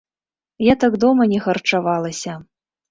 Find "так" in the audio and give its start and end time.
0.85-0.97